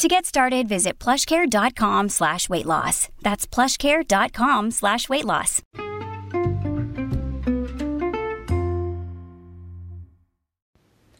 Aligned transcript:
To 0.00 0.08
get 0.08 0.24
started, 0.24 0.66
visit 0.66 0.98
plushcare.com 0.98 2.08
slash 2.08 2.48
weight 2.48 2.64
loss. 2.64 3.10
That's 3.20 3.46
plushcare.com 3.46 4.70
slash 4.70 5.10
weight 5.10 5.26
loss. 5.26 5.60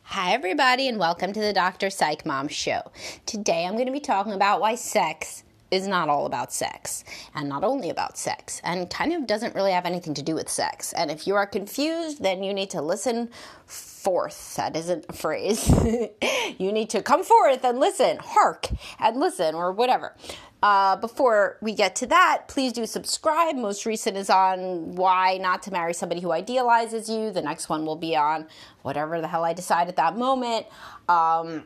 Hi, 0.04 0.32
everybody, 0.32 0.88
and 0.88 0.98
welcome 0.98 1.34
to 1.34 1.40
the 1.40 1.52
Dr. 1.52 1.90
Psych 1.90 2.24
Mom 2.24 2.48
Show. 2.48 2.90
Today 3.26 3.66
I'm 3.66 3.74
going 3.74 3.84
to 3.84 3.92
be 3.92 4.00
talking 4.00 4.32
about 4.32 4.62
why 4.62 4.76
sex 4.76 5.44
is 5.70 5.86
not 5.86 6.08
all 6.08 6.26
about 6.26 6.52
sex 6.52 7.04
and 7.34 7.48
not 7.48 7.64
only 7.64 7.90
about 7.90 8.18
sex 8.18 8.60
and 8.64 8.90
kind 8.90 9.12
of 9.12 9.26
doesn't 9.26 9.54
really 9.54 9.72
have 9.72 9.86
anything 9.86 10.14
to 10.14 10.22
do 10.22 10.34
with 10.34 10.48
sex. 10.48 10.92
And 10.92 11.10
if 11.10 11.26
you 11.26 11.34
are 11.34 11.46
confused, 11.46 12.22
then 12.22 12.42
you 12.42 12.52
need 12.52 12.70
to 12.70 12.82
listen 12.82 13.30
forth. 13.66 14.56
That 14.56 14.76
isn't 14.76 15.06
a 15.08 15.12
phrase. 15.12 15.68
you 16.58 16.72
need 16.72 16.90
to 16.90 17.02
come 17.02 17.22
forth 17.22 17.64
and 17.64 17.78
listen, 17.78 18.18
hark 18.18 18.68
and 18.98 19.18
listen, 19.18 19.54
or 19.54 19.72
whatever. 19.72 20.16
Uh, 20.62 20.96
before 20.96 21.56
we 21.62 21.72
get 21.72 21.96
to 21.96 22.06
that, 22.06 22.42
please 22.48 22.72
do 22.72 22.84
subscribe. 22.84 23.56
Most 23.56 23.86
recent 23.86 24.16
is 24.16 24.28
on 24.28 24.94
why 24.94 25.38
not 25.38 25.62
to 25.62 25.70
marry 25.70 25.94
somebody 25.94 26.20
who 26.20 26.32
idealizes 26.32 27.08
you. 27.08 27.30
The 27.30 27.40
next 27.40 27.68
one 27.68 27.86
will 27.86 27.96
be 27.96 28.14
on 28.14 28.46
whatever 28.82 29.20
the 29.20 29.28
hell 29.28 29.44
I 29.44 29.54
decide 29.54 29.88
at 29.88 29.96
that 29.96 30.18
moment. 30.18 30.66
Um, 31.08 31.64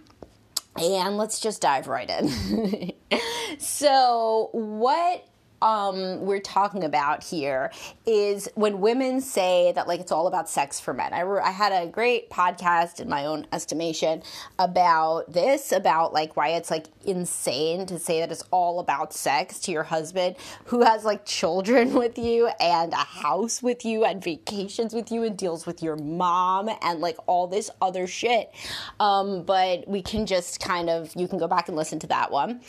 and 0.77 1.17
let's 1.17 1.41
just 1.41 1.61
dive 1.63 1.87
right 1.89 2.09
in. 2.09 2.93
so, 3.59 4.49
what 4.53 5.27
um, 5.65 6.21
we're 6.21 6.41
talking 6.41 6.85
about 6.85 7.25
here 7.25 7.73
is 8.05 8.51
when 8.55 8.83
women 8.83 9.23
say 9.23 9.73
that 9.73 9.89
like 9.89 9.99
it's 9.99 10.13
all 10.13 10.27
about 10.27 10.49
sex 10.49 10.79
for 10.79 10.93
men. 10.93 11.15
I, 11.15 11.21
re- 11.21 11.41
I 11.43 11.51
had 11.51 11.73
a 11.73 11.89
great 11.89 12.29
podcast 12.29 13.01
in 13.01 13.09
my 13.09 13.25
own 13.25 13.47
estimation 13.51 14.23
about 14.59 15.33
this, 15.33 15.73
about 15.73 16.13
like 16.13 16.37
why 16.37 16.49
it's 16.51 16.71
like 16.71 16.89
insane 17.07 17.87
to 17.87 17.99
say 17.99 18.21
that 18.21 18.31
it's 18.31 18.45
all 18.51 18.79
about 18.79 19.15
sex 19.15 19.59
to 19.61 19.73
your 19.73 19.85
husband 19.85 20.37
who 20.67 20.83
has 20.83 21.03
like 21.07 21.25
children 21.25 21.95
with 21.99 22.19
you 22.19 22.49
and 22.61 22.93
a 22.93 22.97
house 22.97 23.63
with 23.63 23.87
you 23.87 24.05
and 24.05 24.23
vacations 24.23 24.93
with 24.93 25.11
you 25.11 25.23
and 25.23 25.39
deals 25.39 25.65
with 25.65 25.83
your 25.83 25.97
mom 25.97 26.69
and 26.83 27.01
like 27.01 27.17
all 27.27 27.47
this 27.47 27.71
other 27.81 28.07
shit. 28.07 28.53
Um, 29.01 29.45
but 29.45 29.89
we 29.89 30.03
can 30.03 30.27
just 30.27 30.61
kind 30.61 30.91
of, 30.91 31.11
you 31.17 31.27
can 31.27 31.39
go 31.39 31.49
back 31.49 31.69
and 31.69 31.77
listen 31.77 31.99
to 32.01 32.07
that 32.09 32.31
one. 32.31 32.61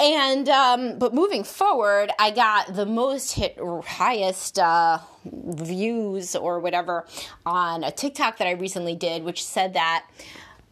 And 0.00 0.48
um, 0.48 0.98
but 0.98 1.12
moving 1.12 1.42
forward, 1.42 2.12
I 2.20 2.30
got 2.30 2.74
the 2.74 2.86
most 2.86 3.32
hit, 3.32 3.58
highest 3.84 4.58
uh, 4.58 4.98
views 5.24 6.36
or 6.36 6.60
whatever 6.60 7.04
on 7.44 7.82
a 7.82 7.90
TikTok 7.90 8.38
that 8.38 8.46
I 8.46 8.52
recently 8.52 8.94
did, 8.94 9.24
which 9.24 9.44
said 9.44 9.74
that. 9.74 10.06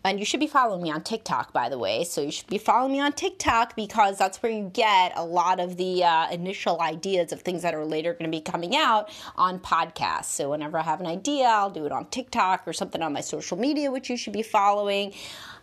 And 0.04 0.20
you 0.20 0.24
should 0.24 0.38
be 0.38 0.46
following 0.46 0.84
me 0.84 0.92
on 0.92 1.02
TikTok, 1.02 1.52
by 1.52 1.68
the 1.68 1.78
way. 1.78 2.04
So 2.04 2.20
you 2.20 2.30
should 2.30 2.46
be 2.46 2.58
following 2.58 2.92
me 2.92 3.00
on 3.00 3.12
TikTok 3.12 3.74
because 3.74 4.16
that's 4.16 4.40
where 4.40 4.52
you 4.52 4.70
get 4.72 5.12
a 5.16 5.24
lot 5.24 5.58
of 5.58 5.76
the 5.76 6.04
uh, 6.04 6.30
initial 6.30 6.80
ideas 6.80 7.32
of 7.32 7.40
things 7.40 7.62
that 7.62 7.74
are 7.74 7.84
later 7.84 8.12
going 8.12 8.30
to 8.30 8.36
be 8.36 8.40
coming 8.40 8.76
out 8.76 9.10
on 9.34 9.58
podcasts. 9.58 10.26
So 10.26 10.50
whenever 10.50 10.78
I 10.78 10.82
have 10.82 11.00
an 11.00 11.08
idea, 11.08 11.46
I'll 11.46 11.70
do 11.70 11.86
it 11.86 11.90
on 11.90 12.06
TikTok 12.06 12.68
or 12.68 12.72
something 12.72 13.02
on 13.02 13.12
my 13.14 13.20
social 13.20 13.58
media, 13.58 13.90
which 13.90 14.08
you 14.08 14.16
should 14.16 14.32
be 14.32 14.42
following. 14.44 15.12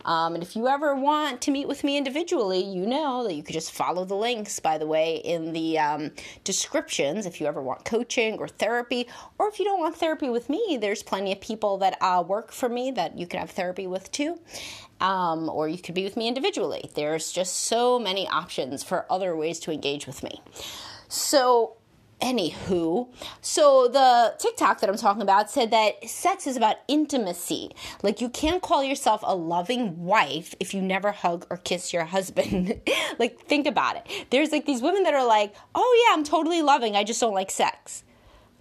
Um, 0.05 0.35
and 0.35 0.43
if 0.43 0.55
you 0.55 0.67
ever 0.67 0.95
want 0.95 1.41
to 1.41 1.51
meet 1.51 1.67
with 1.67 1.83
me 1.83 1.97
individually, 1.97 2.63
you 2.63 2.85
know 2.85 3.23
that 3.23 3.33
you 3.33 3.43
could 3.43 3.53
just 3.53 3.71
follow 3.71 4.05
the 4.05 4.15
links, 4.15 4.59
by 4.59 4.77
the 4.77 4.87
way, 4.87 5.17
in 5.17 5.53
the 5.53 5.79
um, 5.79 6.11
descriptions 6.43 7.25
if 7.25 7.39
you 7.39 7.47
ever 7.47 7.61
want 7.61 7.85
coaching 7.85 8.37
or 8.37 8.47
therapy. 8.47 9.07
Or 9.37 9.47
if 9.47 9.59
you 9.59 9.65
don't 9.65 9.79
want 9.79 9.95
therapy 9.95 10.29
with 10.29 10.49
me, 10.49 10.77
there's 10.79 11.03
plenty 11.03 11.31
of 11.31 11.41
people 11.41 11.77
that 11.77 11.97
uh, 12.01 12.23
work 12.25 12.51
for 12.51 12.69
me 12.69 12.91
that 12.91 13.17
you 13.17 13.27
can 13.27 13.39
have 13.39 13.51
therapy 13.51 13.87
with 13.87 14.11
too. 14.11 14.39
Um, 14.99 15.49
or 15.49 15.67
you 15.67 15.77
could 15.77 15.95
be 15.95 16.03
with 16.03 16.15
me 16.15 16.27
individually. 16.27 16.89
There's 16.95 17.31
just 17.31 17.61
so 17.61 17.99
many 17.99 18.27
options 18.27 18.83
for 18.83 19.05
other 19.11 19.35
ways 19.35 19.59
to 19.61 19.71
engage 19.71 20.07
with 20.07 20.23
me. 20.23 20.41
So, 21.09 21.77
Anywho, 22.23 23.09
so 23.41 23.89
the 23.89 24.33
TikTok 24.39 24.79
that 24.79 24.89
I'm 24.89 24.95
talking 24.95 25.21
about 25.21 25.51
said 25.51 25.71
that 25.71 26.09
sex 26.09 26.47
is 26.47 26.55
about 26.55 26.77
intimacy. 26.87 27.71
Like 28.01 28.21
you 28.21 28.29
can't 28.29 28.61
call 28.61 28.81
yourself 28.81 29.19
a 29.25 29.35
loving 29.35 30.05
wife 30.05 30.55
if 30.57 30.73
you 30.73 30.81
never 30.81 31.11
hug 31.11 31.45
or 31.49 31.57
kiss 31.57 31.91
your 31.91 32.05
husband. 32.05 32.79
like 33.19 33.41
think 33.41 33.67
about 33.67 33.97
it. 33.97 34.27
There's 34.29 34.53
like 34.53 34.65
these 34.65 34.81
women 34.81 35.03
that 35.03 35.13
are 35.13 35.27
like, 35.27 35.53
"Oh 35.75 36.05
yeah, 36.07 36.17
I'm 36.17 36.23
totally 36.23 36.61
loving. 36.61 36.95
I 36.95 37.03
just 37.03 37.19
don't 37.19 37.33
like 37.33 37.51
sex." 37.51 38.05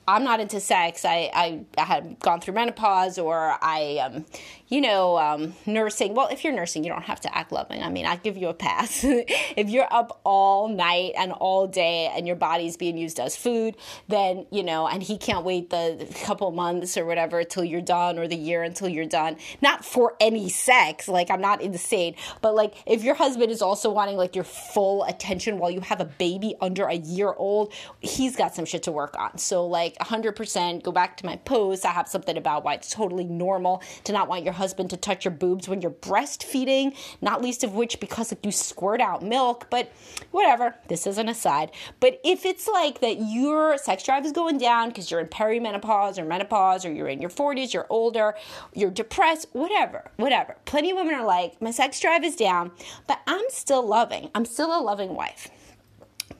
I'm 0.06 0.24
not 0.24 0.40
into 0.40 0.58
sex. 0.58 1.04
I, 1.04 1.30
I, 1.32 1.60
I 1.78 1.84
had 1.84 2.18
gone 2.18 2.40
through 2.40 2.54
menopause 2.54 3.18
or 3.18 3.56
I, 3.62 3.98
um, 3.98 4.24
you 4.68 4.80
know, 4.80 5.16
um, 5.18 5.54
nursing. 5.64 6.14
Well, 6.14 6.28
if 6.28 6.42
you're 6.42 6.52
nursing, 6.52 6.82
you 6.82 6.90
don't 6.90 7.02
have 7.02 7.20
to 7.20 7.36
act 7.36 7.52
loving. 7.52 7.82
I 7.82 7.90
mean, 7.90 8.06
I 8.06 8.16
give 8.16 8.36
you 8.36 8.48
a 8.48 8.54
pass. 8.54 9.04
if 9.04 9.68
you're 9.68 9.86
up 9.92 10.20
all 10.24 10.68
night 10.68 11.12
and 11.16 11.30
all 11.30 11.68
day 11.68 12.10
and 12.16 12.26
your 12.26 12.36
body's 12.36 12.76
being 12.76 12.96
used 12.96 13.20
as 13.20 13.36
food, 13.36 13.76
then, 14.08 14.46
you 14.50 14.64
know, 14.64 14.88
and 14.88 15.02
he 15.02 15.18
can't 15.18 15.44
wait 15.44 15.70
the 15.70 16.08
couple 16.24 16.50
months 16.50 16.96
or 16.96 17.04
whatever 17.04 17.40
until 17.40 17.62
you're 17.62 17.80
done 17.80 18.18
or 18.18 18.26
the 18.26 18.36
year 18.36 18.62
until 18.62 18.88
you're 18.88 19.04
done. 19.04 19.36
Not 19.60 19.84
for 19.84 20.16
any 20.18 20.48
sex. 20.48 21.06
Like, 21.06 21.30
I'm 21.30 21.40
not 21.40 21.60
insane. 21.60 22.16
But, 22.40 22.54
like, 22.54 22.74
if 22.86 23.04
your 23.04 23.14
husband 23.14 23.52
is 23.52 23.62
also 23.62 23.90
wanting, 23.90 24.16
like, 24.16 24.34
your 24.34 24.44
full 24.44 25.04
attention 25.04 25.58
while 25.58 25.70
you 25.70 25.80
have 25.80 26.00
a 26.00 26.06
baby 26.06 26.56
under 26.60 26.86
a 26.86 26.94
year 26.94 27.32
old, 27.36 27.72
he's 28.00 28.36
got 28.36 28.54
some 28.54 28.64
shit 28.64 28.82
to 28.84 28.92
work 28.92 29.16
on. 29.18 29.38
So, 29.38 29.66
like, 29.66 29.91
100%, 29.98 30.82
go 30.82 30.92
back 30.92 31.16
to 31.18 31.26
my 31.26 31.36
post. 31.36 31.84
I 31.84 31.90
have 31.90 32.08
something 32.08 32.36
about 32.36 32.64
why 32.64 32.74
it's 32.74 32.90
totally 32.90 33.24
normal 33.24 33.82
to 34.04 34.12
not 34.12 34.28
want 34.28 34.44
your 34.44 34.52
husband 34.52 34.90
to 34.90 34.96
touch 34.96 35.24
your 35.24 35.32
boobs 35.32 35.68
when 35.68 35.80
you're 35.80 35.90
breastfeeding, 35.90 36.96
not 37.20 37.42
least 37.42 37.64
of 37.64 37.74
which 37.74 38.00
because 38.00 38.32
like 38.32 38.44
you 38.44 38.52
squirt 38.52 39.00
out 39.00 39.22
milk, 39.22 39.66
but 39.70 39.90
whatever, 40.30 40.74
this 40.88 41.06
is 41.06 41.18
an 41.18 41.28
aside. 41.28 41.70
But 42.00 42.20
if 42.24 42.44
it's 42.44 42.68
like 42.68 43.00
that 43.00 43.16
your 43.20 43.78
sex 43.78 44.02
drive 44.02 44.24
is 44.24 44.32
going 44.32 44.58
down 44.58 44.88
because 44.88 45.10
you're 45.10 45.20
in 45.20 45.28
perimenopause 45.28 46.18
or 46.18 46.24
menopause 46.24 46.84
or 46.84 46.92
you're 46.92 47.08
in 47.08 47.20
your 47.20 47.30
40s, 47.30 47.72
you're 47.72 47.86
older, 47.90 48.34
you're 48.74 48.90
depressed, 48.90 49.48
whatever, 49.52 50.10
whatever. 50.16 50.56
Plenty 50.64 50.90
of 50.90 50.96
women 50.96 51.14
are 51.14 51.24
like, 51.24 51.60
my 51.60 51.70
sex 51.70 52.00
drive 52.00 52.24
is 52.24 52.36
down, 52.36 52.70
but 53.06 53.20
I'm 53.26 53.44
still 53.48 53.86
loving. 53.86 54.30
I'm 54.34 54.44
still 54.44 54.78
a 54.78 54.80
loving 54.80 55.14
wife 55.14 55.48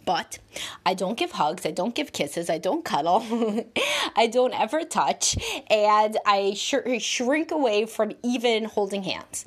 but 0.04 0.38
I 0.84 0.94
don't 0.94 1.16
give 1.16 1.32
hugs, 1.32 1.64
I 1.66 1.70
don't 1.70 1.94
give 1.94 2.12
kisses, 2.12 2.50
I 2.50 2.58
don't 2.58 2.84
cuddle, 2.84 3.24
I 4.16 4.26
don't 4.26 4.58
ever 4.58 4.84
touch, 4.84 5.36
and 5.70 6.18
I 6.26 6.54
sh- 6.54 7.00
shrink 7.00 7.50
away 7.50 7.86
from 7.86 8.12
even 8.22 8.64
holding 8.64 9.02
hands 9.02 9.44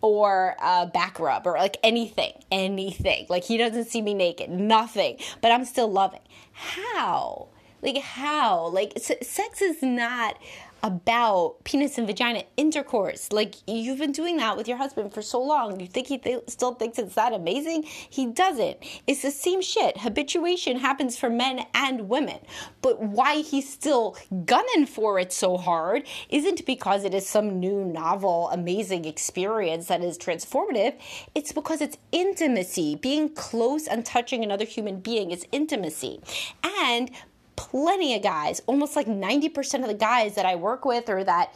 or 0.00 0.56
uh, 0.60 0.86
back 0.86 1.18
rub 1.18 1.46
or 1.46 1.52
like 1.52 1.78
anything, 1.82 2.32
anything. 2.50 3.26
Like 3.28 3.44
he 3.44 3.56
doesn't 3.56 3.86
see 3.86 4.02
me 4.02 4.14
naked, 4.14 4.50
nothing, 4.50 5.18
but 5.40 5.52
I'm 5.52 5.64
still 5.64 5.90
loving. 5.90 6.20
How? 6.52 7.48
Like, 7.82 7.98
how? 7.98 8.68
Like, 8.68 8.94
sex 8.98 9.62
is 9.62 9.82
not 9.82 10.38
about 10.82 11.64
penis 11.64 11.98
and 11.98 12.06
vagina 12.06 12.44
intercourse. 12.56 13.32
Like 13.32 13.56
you've 13.66 13.98
been 13.98 14.12
doing 14.12 14.36
that 14.36 14.56
with 14.56 14.68
your 14.68 14.76
husband 14.76 15.12
for 15.12 15.22
so 15.22 15.42
long. 15.42 15.80
You 15.80 15.86
think 15.86 16.06
he 16.06 16.18
th- 16.18 16.44
still 16.48 16.74
thinks 16.74 16.98
it's 16.98 17.14
that 17.14 17.32
amazing? 17.32 17.82
He 17.82 18.26
doesn't. 18.26 18.78
It's 19.06 19.22
the 19.22 19.30
same 19.30 19.62
shit. 19.62 19.98
Habituation 19.98 20.78
happens 20.78 21.16
for 21.16 21.28
men 21.30 21.66
and 21.74 22.08
women. 22.08 22.38
But 22.82 23.00
why 23.00 23.42
he's 23.42 23.70
still 23.70 24.16
gunning 24.44 24.86
for 24.86 25.18
it 25.18 25.32
so 25.32 25.56
hard 25.56 26.04
isn't 26.28 26.66
because 26.66 27.04
it 27.04 27.14
is 27.14 27.26
some 27.26 27.58
new, 27.58 27.84
novel, 27.84 28.50
amazing 28.50 29.06
experience 29.06 29.86
that 29.86 30.02
is 30.02 30.18
transformative. 30.18 30.94
It's 31.34 31.52
because 31.52 31.80
it's 31.80 31.98
intimacy. 32.12 32.96
Being 32.96 33.30
close 33.30 33.86
and 33.86 34.04
touching 34.04 34.44
another 34.44 34.64
human 34.64 35.00
being 35.00 35.30
is 35.30 35.46
intimacy. 35.52 36.20
And 36.62 37.10
plenty 37.56 38.14
of 38.14 38.22
guys, 38.22 38.60
almost 38.66 38.96
like 38.96 39.06
90% 39.06 39.80
of 39.80 39.88
the 39.88 39.94
guys 39.94 40.34
that 40.34 40.46
I 40.46 40.54
work 40.54 40.84
with 40.84 41.08
or 41.08 41.24
that 41.24 41.54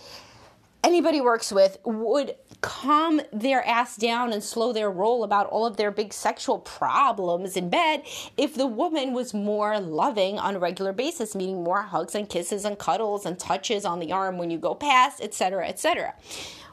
anybody 0.83 1.21
works 1.21 1.53
with 1.53 1.79
would 1.85 2.35
calm 2.61 3.21
their 3.33 3.67
ass 3.67 3.97
down 3.97 4.33
and 4.33 4.43
slow 4.43 4.73
their 4.73 4.91
roll 4.91 5.25
about 5.25 5.47
all 5.47 5.65
of 5.65 5.77
their 5.77 5.91
big 5.91 6.13
sexual 6.13 6.59
problems 6.59 7.57
in 7.57 7.71
bed 7.71 8.03
if 8.37 8.55
the 8.55 8.67
woman 8.67 9.13
was 9.13 9.33
more 9.33 9.79
loving 9.81 10.39
on 10.39 10.57
a 10.57 10.59
regular 10.59 10.93
basis, 10.93 11.35
meaning 11.35 11.63
more 11.63 11.83
hugs 11.83 12.15
and 12.15 12.29
kisses 12.29 12.65
and 12.65 12.79
cuddles 12.79 13.25
and 13.25 13.39
touches 13.39 13.85
on 13.85 13.99
the 13.99 14.13
arm 14.13 14.37
when 14.37 14.51
you 14.51 14.59
go 14.59 14.75
past, 14.75 15.21
etc., 15.23 15.67
etc. 15.69 16.15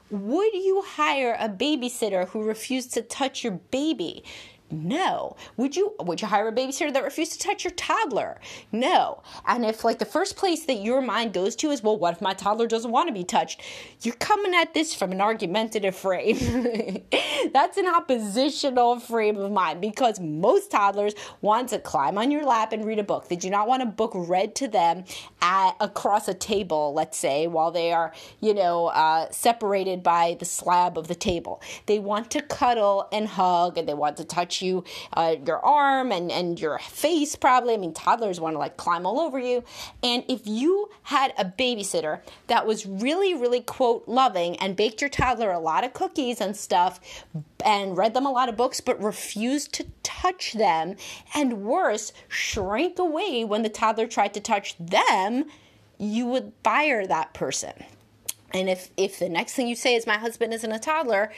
Would 0.10 0.54
you 0.54 0.84
hire 0.86 1.36
a 1.40 1.50
babysitter 1.50 2.30
who 2.30 2.44
refused 2.44 2.94
to 2.94 3.02
touch 3.02 3.44
your 3.44 3.54
baby? 3.54 4.24
No. 4.69 5.38
Would 5.56 5.78
you 5.78 5.96
would 6.02 6.22
you 6.22 6.28
hire 6.28 6.50
a 6.50 6.52
babysitter 6.52 6.92
that 6.92 7.04
refused 7.04 7.34
to 7.34 7.40
touch 7.40 7.64
your 7.64 7.72
toddler? 7.72 8.40
No. 8.72 9.24
And 9.46 9.64
if 9.66 9.86
like 9.86 10.00
the 10.00 10.06
first 10.06 10.36
place 10.36 10.66
that 10.66 10.81
your 10.81 11.02
mind 11.02 11.34
goes 11.34 11.56
to 11.58 11.72
is, 11.72 11.81
well, 11.81 11.98
what 11.98 12.16
if 12.16 12.22
my 12.22 12.34
toddler 12.34 12.68
doesn't 12.68 12.92
want 12.92 13.08
to 13.08 13.14
be 13.14 13.24
touched? 13.24 13.62
You're 14.02 14.16
coming 14.16 14.54
at 14.54 14.74
this 14.74 14.94
from 14.94 15.14
an 15.14 15.22
argumentative 15.22 15.96
frame. 15.96 17.04
That's 17.54 17.78
an 17.78 17.88
oppositional 17.88 19.00
frame 19.00 19.38
of 19.38 19.52
mind 19.52 19.80
because 19.80 20.19
most 20.19 20.69
toddlers 20.72 21.14
want 21.42 21.69
to 21.69 21.80
climb 21.80 22.18
on 22.18 22.30
your 22.30 22.44
lap 22.44 22.74
and 22.74 22.84
read 22.84 23.00
a 23.00 23.04
book. 23.04 23.30
They 23.30 23.38
do 23.38 23.50
not 23.50 23.69
want 23.69 23.84
a 23.84 23.86
book 23.86 24.12
read 24.14 24.54
to 24.56 24.68
them 24.68 25.06
at, 25.42 25.75
across 25.80 26.28
a 26.28 26.34
table, 26.34 26.94
let's 26.94 27.18
say, 27.18 27.48
while 27.48 27.72
they 27.72 27.94
are, 27.94 28.14
you 28.42 28.54
know, 28.54 28.88
uh, 28.88 29.31
separated 29.31 30.04
by 30.04 30.36
the 30.40 30.46
slab 30.46 30.98
of 30.98 31.08
the 31.08 31.16
table. 31.16 31.62
They 31.86 32.00
want 32.00 32.30
to 32.31 32.42
cuddle 32.42 33.08
and 33.14 33.28
hug 33.30 33.78
and 33.78 33.88
they 33.88 33.94
want 33.94 34.18
to 34.18 34.25
touch 34.25 34.56
you, 34.62 34.83
uh, 35.13 35.36
your 35.45 35.63
arm 35.65 36.12
and, 36.12 36.31
and 36.31 36.59
your 36.59 36.80
face, 36.80 37.36
probably. 37.36 37.74
I 37.74 37.77
mean, 37.77 37.94
toddlers 37.94 38.39
want 38.39 38.56
to 38.56 38.59
like 38.59 38.77
climb 38.77 39.06
all 39.06 39.19
over 39.19 39.39
you. 39.39 39.63
And 40.04 40.24
if 40.27 40.45
you 40.45 40.89
had 41.04 41.33
a 41.38 41.45
babysitter 41.45 42.21
that 42.48 42.65
was 42.65 42.86
really, 42.86 43.33
really, 43.33 43.62
quote, 43.62 44.07
loving 44.07 44.56
and 44.57 44.75
baked 44.75 45.01
your 45.01 45.09
toddler 45.09 45.51
a 45.51 45.59
lot 45.59 45.83
of 45.83 45.94
cookies 45.94 46.42
and 46.42 46.56
stuff 46.56 47.00
and 47.65 47.98
read 47.98 48.13
them 48.13 48.25
a 48.25 48.31
lot 48.31 48.50
of 48.50 48.57
books, 48.57 48.81
but 48.81 49.01
refused 49.01 49.74
to 49.74 49.86
touch 50.04 50.54
them, 50.54 50.95
and 51.36 51.63
worse, 51.63 52.13
shrank 52.27 52.98
away 52.98 53.44
when 53.44 53.63
the 53.63 53.69
toddler 53.69 54.07
tried 54.07 54.33
to 54.33 54.39
touch 54.39 54.75
them, 54.77 55.45
you 55.98 56.25
would 56.25 56.54
fire 56.63 57.06
that 57.06 57.33
person. 57.33 57.74
And 58.54 58.69
if 58.69 58.89
if 58.95 59.19
the 59.19 59.30
next 59.30 59.54
thing 59.54 59.68
you 59.68 59.75
say 59.75 59.95
is 59.95 60.07
my 60.07 60.18
husband 60.18 60.54
isn't 60.54 60.71
a 60.71 60.80
toddler, 60.80 61.31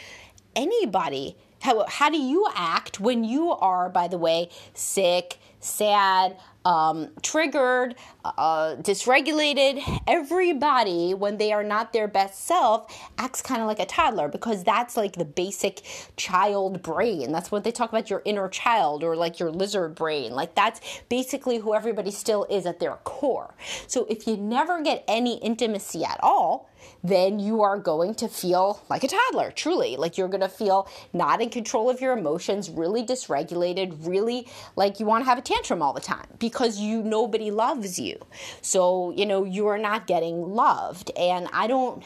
anybody 0.55 1.35
how, 1.61 1.85
how 1.87 2.09
do 2.09 2.17
you 2.17 2.47
act 2.55 2.99
when 2.99 3.23
you 3.23 3.51
are, 3.51 3.89
by 3.89 4.07
the 4.07 4.17
way, 4.17 4.49
sick, 4.73 5.37
sad, 5.59 6.37
um, 6.65 7.09
triggered, 7.21 7.95
uh, 8.23 8.75
dysregulated. 8.77 9.81
Everybody, 10.07 11.13
when 11.13 11.37
they 11.37 11.51
are 11.51 11.63
not 11.63 11.93
their 11.93 12.07
best 12.07 12.45
self, 12.45 12.93
acts 13.17 13.41
kind 13.41 13.61
of 13.61 13.67
like 13.67 13.79
a 13.79 13.85
toddler 13.85 14.27
because 14.27 14.63
that's 14.63 14.97
like 14.97 15.13
the 15.13 15.25
basic 15.25 15.81
child 16.17 16.81
brain. 16.81 17.31
That's 17.31 17.51
what 17.51 17.63
they 17.63 17.71
talk 17.71 17.89
about 17.89 18.09
your 18.09 18.21
inner 18.25 18.49
child 18.49 19.03
or 19.03 19.15
like 19.15 19.39
your 19.39 19.51
lizard 19.51 19.95
brain. 19.95 20.31
Like 20.31 20.55
that's 20.55 20.81
basically 21.09 21.57
who 21.57 21.73
everybody 21.73 22.11
still 22.11 22.45
is 22.49 22.65
at 22.65 22.79
their 22.79 22.95
core. 23.03 23.55
So 23.87 24.05
if 24.09 24.27
you 24.27 24.37
never 24.37 24.81
get 24.81 25.03
any 25.07 25.37
intimacy 25.37 26.03
at 26.03 26.19
all, 26.21 26.69
then 27.03 27.39
you 27.39 27.61
are 27.61 27.77
going 27.77 28.15
to 28.15 28.27
feel 28.27 28.81
like 28.89 29.03
a 29.03 29.07
toddler, 29.07 29.51
truly. 29.51 29.95
Like 29.95 30.17
you're 30.17 30.27
going 30.27 30.41
to 30.41 30.49
feel 30.49 30.87
not 31.13 31.41
in 31.41 31.49
control 31.49 31.89
of 31.89 32.01
your 32.01 32.17
emotions, 32.17 32.69
really 32.69 33.03
dysregulated, 33.03 34.07
really 34.07 34.47
like 34.75 34.99
you 34.99 35.05
want 35.05 35.23
to 35.23 35.29
have 35.29 35.37
a 35.37 35.41
tantrum 35.49 35.81
all 35.81 35.93
the 35.93 36.01
time 36.01 36.27
because 36.37 36.79
you 36.79 37.01
nobody 37.01 37.51
loves 37.51 37.97
you. 37.97 38.17
So, 38.61 39.11
you 39.11 39.25
know, 39.25 39.43
you 39.43 39.67
are 39.67 39.77
not 39.77 40.07
getting 40.07 40.53
loved. 40.53 41.11
And 41.17 41.47
I 41.51 41.67
don't 41.67 42.03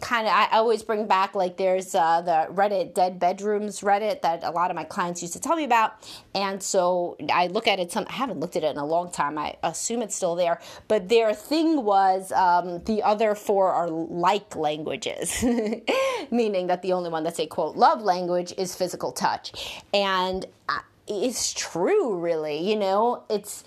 kind 0.00 0.26
of 0.26 0.32
I 0.32 0.48
always 0.52 0.82
bring 0.82 1.06
back 1.06 1.34
like 1.34 1.56
there's 1.56 1.94
uh, 1.94 2.20
the 2.20 2.52
Reddit 2.52 2.94
dead 2.94 3.18
bedrooms 3.18 3.80
Reddit 3.80 4.22
that 4.22 4.44
a 4.44 4.50
lot 4.50 4.70
of 4.70 4.76
my 4.76 4.84
clients 4.84 5.22
used 5.22 5.32
to 5.34 5.40
tell 5.40 5.56
me 5.56 5.64
about, 5.64 5.94
and 6.34 6.62
so 6.62 7.16
I 7.32 7.46
look 7.46 7.66
at 7.66 7.80
it. 7.80 7.92
Some 7.92 8.04
I 8.08 8.12
haven't 8.12 8.40
looked 8.40 8.56
at 8.56 8.62
it 8.62 8.70
in 8.70 8.76
a 8.76 8.84
long 8.84 9.10
time. 9.10 9.38
I 9.38 9.56
assume 9.62 10.02
it's 10.02 10.14
still 10.14 10.34
there, 10.34 10.60
but 10.86 11.08
their 11.08 11.32
thing 11.32 11.82
was 11.82 12.30
um, 12.32 12.82
the 12.84 13.02
other 13.02 13.34
four 13.34 13.72
are 13.72 13.88
like 13.88 14.54
languages, 14.54 15.42
meaning 16.30 16.66
that 16.66 16.82
the 16.82 16.92
only 16.92 17.08
one 17.08 17.24
that's 17.24 17.40
a 17.40 17.46
quote 17.46 17.76
love 17.76 18.02
language 18.02 18.52
is 18.58 18.74
physical 18.74 19.12
touch, 19.12 19.82
and 19.94 20.44
uh, 20.68 20.80
it's 21.06 21.52
true. 21.52 22.18
Really, 22.18 22.68
you 22.68 22.76
know, 22.76 23.24
it's 23.28 23.64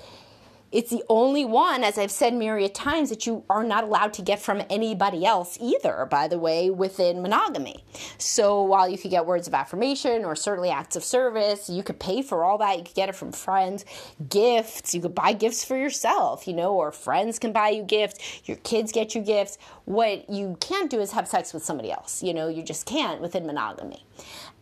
it's 0.71 0.91
the 0.91 1.03
only 1.09 1.45
one, 1.45 1.83
as 1.83 1.97
I've 1.97 2.11
said 2.11 2.33
myriad 2.35 2.75
times, 2.75 3.09
that 3.09 3.25
you 3.25 3.43
are 3.49 3.63
not 3.63 3.83
allowed 3.83 4.13
to 4.13 4.21
get 4.21 4.39
from 4.39 4.61
anybody 4.69 5.25
else 5.25 5.57
either, 5.59 6.07
by 6.09 6.27
the 6.27 6.37
way, 6.37 6.69
within 6.69 7.23
monogamy. 7.23 7.83
So 8.19 8.61
while 8.61 8.87
you 8.87 8.97
could 8.97 9.09
get 9.09 9.25
words 9.25 9.47
of 9.47 9.55
affirmation 9.55 10.23
or 10.23 10.35
certainly 10.35 10.69
acts 10.69 10.95
of 10.95 11.03
service, 11.03 11.69
you 11.69 11.81
could 11.81 11.99
pay 11.99 12.21
for 12.21 12.43
all 12.43 12.59
that. 12.59 12.77
You 12.77 12.83
could 12.83 12.93
get 12.93 13.09
it 13.09 13.15
from 13.15 13.31
friends, 13.31 13.83
gifts. 14.29 14.93
You 14.93 15.01
could 15.01 15.15
buy 15.15 15.33
gifts 15.33 15.65
for 15.65 15.75
yourself, 15.75 16.47
you 16.47 16.53
know, 16.53 16.75
or 16.75 16.91
friends 16.91 17.39
can 17.39 17.51
buy 17.51 17.69
you 17.69 17.81
gifts. 17.81 18.41
Your 18.45 18.57
kids 18.57 18.91
get 18.91 19.15
you 19.15 19.21
gifts. 19.21 19.57
What 19.85 20.29
you 20.29 20.55
can't 20.59 20.91
do 20.91 20.99
is 20.99 21.11
have 21.13 21.27
sex 21.27 21.51
with 21.51 21.63
somebody 21.63 21.91
else. 21.91 22.21
You 22.21 22.35
know, 22.35 22.47
you 22.47 22.61
just 22.61 22.85
can't 22.85 23.21
within 23.21 23.47
monogamy. 23.47 24.05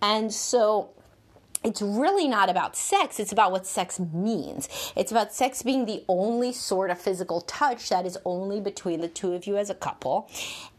And 0.01 0.33
so 0.33 0.91
it's 1.63 1.81
really 1.81 2.27
not 2.27 2.50
about 2.50 2.75
sex, 2.75 3.19
it's 3.19 3.31
about 3.31 3.51
what 3.51 3.65
sex 3.65 4.00
means. 4.00 4.69
It's 4.95 5.12
about 5.12 5.33
sex 5.33 5.63
being 5.63 5.86
the 5.86 6.04
only 6.07 6.54
sort 6.54 6.92
of 6.92 7.00
physical 7.00 7.42
touch 7.42 7.89
that 7.89 8.06
is 8.06 8.18
only 8.25 8.62
between 8.62 9.01
the 9.01 9.07
two 9.07 9.33
of 9.33 9.48
you 9.48 9.57
as 9.57 9.69
a 9.69 9.75
couple. 9.75 10.30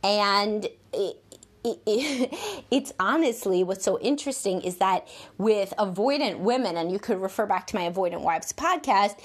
And 0.02 0.66
it, 0.92 1.22
it, 1.64 1.80
it, 1.86 2.64
it's 2.70 2.92
honestly 3.00 3.64
what's 3.64 3.84
so 3.84 3.98
interesting 4.00 4.60
is 4.62 4.76
that 4.76 5.08
with 5.36 5.74
avoidant 5.78 6.38
women, 6.38 6.76
and 6.76 6.92
you 6.92 6.98
could 6.98 7.20
refer 7.20 7.46
back 7.46 7.66
to 7.68 7.76
my 7.76 7.90
Avoidant 7.90 8.22
Wives 8.22 8.52
podcast, 8.52 9.18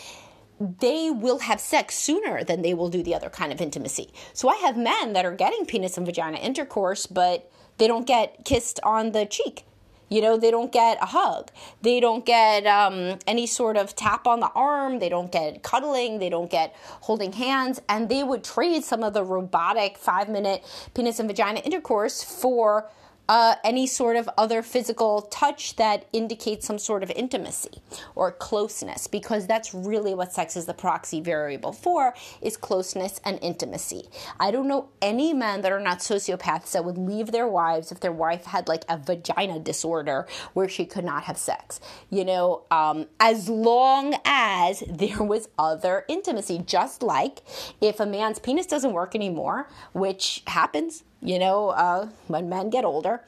they 0.59 1.09
will 1.11 1.39
have 1.39 1.59
sex 1.59 1.95
sooner 1.95 2.43
than 2.43 2.61
they 2.61 2.73
will 2.73 2.89
do 2.89 3.03
the 3.03 3.13
other 3.13 3.29
kind 3.29 3.51
of 3.51 3.61
intimacy. 3.61 4.11
So 4.33 4.49
I 4.49 4.55
have 4.57 4.77
men 4.77 5.13
that 5.13 5.25
are 5.25 5.35
getting 5.35 5.65
penis 5.65 5.97
and 5.97 6.05
vagina 6.05 6.37
intercourse, 6.37 7.05
but 7.05 7.51
they 7.77 7.87
don't 7.87 8.07
get 8.07 8.45
kissed 8.45 8.79
on 8.83 9.11
the 9.11 9.25
cheek 9.25 9.65
you 10.13 10.21
know, 10.21 10.37
they 10.37 10.51
don't 10.51 10.71
get 10.71 11.01
a 11.01 11.07
hug. 11.07 11.49
They 11.81 11.99
don't 11.99 12.23
get 12.23 12.67
um, 12.67 13.17
any 13.25 13.47
sort 13.47 13.77
of 13.77 13.95
tap 13.95 14.27
on 14.27 14.41
the 14.41 14.49
arm. 14.49 14.99
They 14.99 15.09
don't 15.09 15.31
get 15.31 15.63
cuddling. 15.63 16.19
They 16.19 16.29
don't 16.29 16.51
get 16.51 16.75
holding 17.01 17.33
hands. 17.33 17.81
And 17.89 18.09
they 18.09 18.23
would 18.23 18.43
trade 18.43 18.83
some 18.83 19.03
of 19.03 19.13
the 19.13 19.23
robotic 19.23 19.97
five 19.97 20.29
minute 20.29 20.63
penis 20.93 21.19
and 21.19 21.27
vagina 21.27 21.61
intercourse 21.61 22.23
for 22.23 22.89
uh, 23.29 23.55
any 23.63 23.87
sort 23.87 24.15
of 24.15 24.29
other 24.37 24.61
physical 24.61 25.23
touch 25.23 25.75
that 25.77 26.05
indicates 26.11 26.67
some 26.67 26.77
sort 26.77 27.03
of 27.03 27.11
intimacy 27.11 27.81
or 28.15 28.31
closeness 28.31 29.07
because 29.07 29.47
that's 29.47 29.73
really 29.73 30.13
what 30.13 30.33
sex 30.33 30.57
is 30.57 30.65
the 30.65 30.73
proxy 30.73 31.21
variable 31.21 31.71
for 31.71 32.13
is 32.41 32.57
closeness 32.57 33.21
and 33.23 33.39
intimacy. 33.41 34.09
I 34.39 34.51
don't 34.51 34.67
know 34.67 34.89
any 35.01 35.33
men 35.33 35.61
that 35.61 35.71
are 35.71 35.79
not 35.79 35.99
sociopaths 35.99 36.71
that 36.73 36.83
would 36.83 36.97
leave 36.97 37.31
their 37.31 37.47
wives 37.47 37.91
if 37.91 37.99
their 38.01 38.11
wife 38.11 38.45
had 38.45 38.67
like 38.67 38.83
a 38.89 38.97
vagina 38.97 39.59
disorder 39.59 40.27
where 40.53 40.67
she 40.67 40.85
could 40.85 41.05
not 41.05 41.23
have 41.23 41.37
sex. 41.37 41.79
You 42.09 42.25
know 42.25 42.63
um, 42.71 43.07
as 43.19 43.47
long 43.47 44.15
as 44.25 44.83
there 44.89 45.23
was 45.23 45.47
other 45.57 46.05
intimacy 46.07 46.61
just 46.65 47.01
like 47.01 47.39
if 47.79 47.99
a 47.99 48.05
man's 48.05 48.39
penis 48.39 48.65
doesn't 48.65 48.93
work 48.93 49.15
anymore 49.15 49.69
which 49.93 50.43
happens 50.47 51.03
you 51.23 51.39
know, 51.39 51.69
uh, 51.69 52.09
when 52.27 52.49
men 52.49 52.69
get 52.69 52.85
older, 52.85 53.21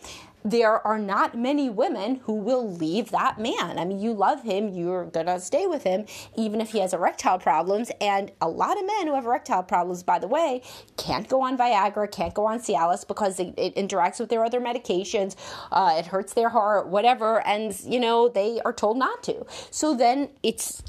there 0.45 0.85
are 0.85 0.99
not 0.99 1.35
many 1.35 1.71
women 1.71 2.17
who 2.25 2.33
will 2.33 2.71
leave 2.71 3.09
that 3.09 3.39
man. 3.39 3.79
I 3.79 3.85
mean, 3.85 3.99
you 3.99 4.13
love 4.13 4.43
him, 4.43 4.69
you're 4.69 5.05
gonna 5.05 5.39
stay 5.39 5.65
with 5.65 5.83
him, 5.83 6.05
even 6.35 6.61
if 6.61 6.71
he 6.71 6.79
has 6.79 6.93
erectile 6.93 7.39
problems. 7.39 7.89
And 7.99 8.31
a 8.39 8.47
lot 8.47 8.77
of 8.77 8.85
men 8.85 9.07
who 9.07 9.15
have 9.15 9.25
erectile 9.25 9.63
problems, 9.63 10.03
by 10.03 10.19
the 10.19 10.27
way, 10.27 10.61
can't 10.97 11.27
go 11.27 11.41
on 11.41 11.57
Viagra, 11.57 12.11
can't 12.11 12.35
go 12.35 12.45
on 12.45 12.59
Cialis 12.59 13.07
because 13.07 13.39
it, 13.39 13.55
it 13.57 13.75
interacts 13.75 14.19
with 14.19 14.29
their 14.29 14.45
other 14.45 14.61
medications, 14.61 15.35
uh, 15.71 15.95
it 15.97 16.05
hurts 16.05 16.33
their 16.33 16.49
heart, 16.49 16.87
whatever, 16.87 17.45
and 17.47 17.77
you 17.83 17.99
know, 17.99 18.29
they 18.29 18.61
are 18.63 18.73
told 18.73 18.97
not 18.97 19.23
to. 19.23 19.47
So 19.71 19.95
then 19.95 20.29
it's 20.43 20.83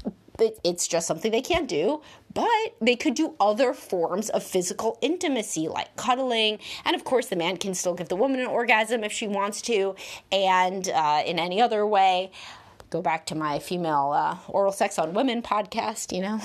it's 0.63 0.87
just 0.87 1.07
something 1.07 1.31
they 1.31 1.41
can't 1.41 1.67
do 1.67 1.99
but 2.37 2.75
they 2.79 2.95
could 2.95 3.15
do 3.15 3.33
other 3.39 3.73
forms 3.73 4.29
of 4.29 4.43
physical 4.43 4.99
intimacy 5.01 5.67
like 5.67 5.95
cuddling. 5.95 6.59
And 6.85 6.95
of 6.95 7.03
course 7.03 7.25
the 7.25 7.35
man 7.35 7.57
can 7.57 7.73
still 7.73 7.95
give 7.95 8.09
the 8.09 8.15
woman 8.15 8.39
an 8.39 8.45
orgasm 8.45 9.03
if 9.03 9.11
she 9.11 9.27
wants 9.27 9.59
to 9.63 9.95
and 10.31 10.87
uh, 10.87 11.23
in 11.25 11.39
any 11.39 11.59
other 11.59 11.83
way 11.87 12.29
go 12.89 13.01
back 13.01 13.25
to 13.25 13.35
my 13.35 13.59
female 13.59 14.11
uh, 14.15 14.37
oral 14.47 14.71
sex 14.71 14.97
on 14.97 15.13
women 15.13 15.41
podcast, 15.41 16.15
you 16.15 16.21
know, 16.21 16.39